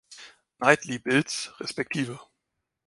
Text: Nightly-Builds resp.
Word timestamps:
Nightly-Builds 0.59 1.51
resp. 1.61 2.17